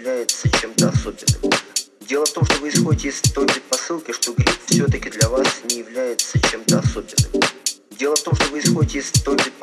[0.00, 1.52] является чем-то особенным.
[2.08, 5.80] Дело в том, что вы исходите из той предпосылки, что грипп все-таки для вас не
[5.80, 7.42] является чем-то особенным.
[7.98, 9.59] Дело в том, что вы исходите из той предпосылки,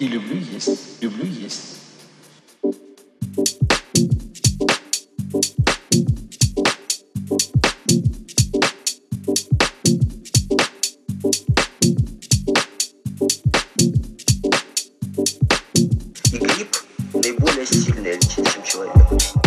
[0.00, 1.76] И люблю есть, люблю есть.
[16.32, 16.76] Грипп
[17.14, 19.43] наиболее сильный антисем человека.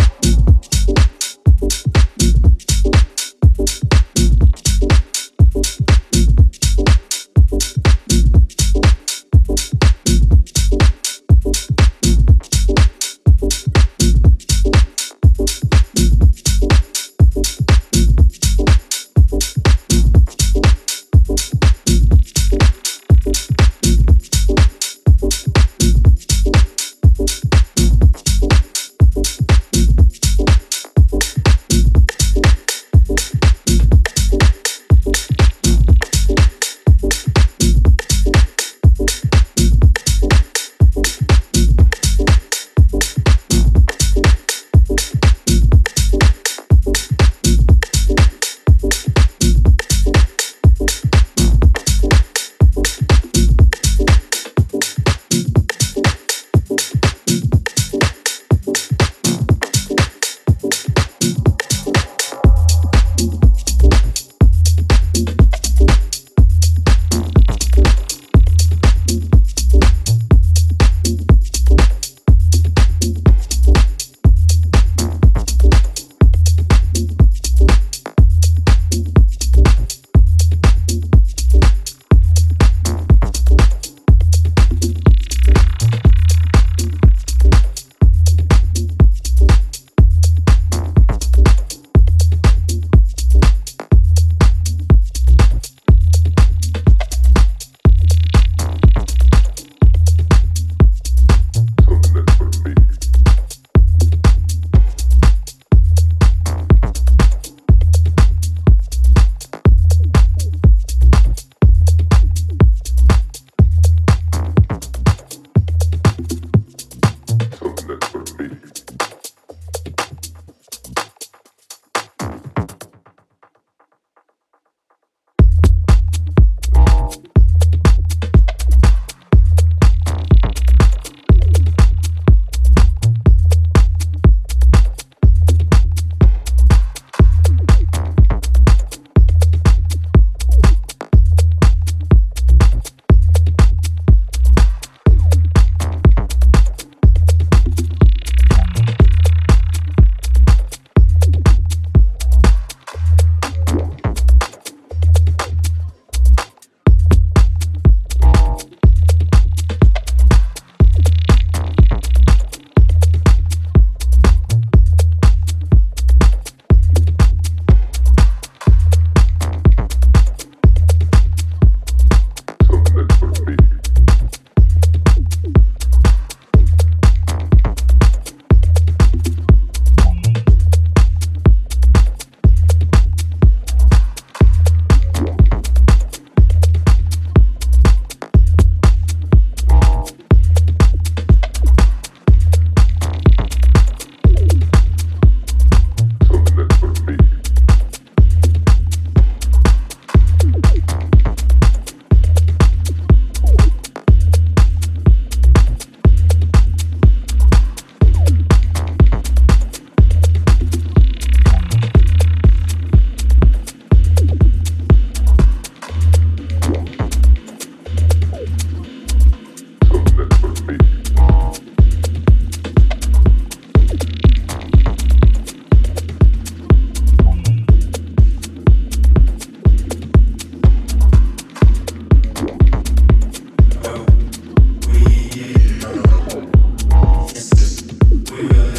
[238.40, 238.77] we.